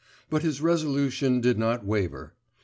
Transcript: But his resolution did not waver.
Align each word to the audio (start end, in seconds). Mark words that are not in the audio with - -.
But 0.31 0.41
his 0.41 0.61
resolution 0.63 1.41
did 1.41 1.59
not 1.59 1.85
waver. 1.85 2.33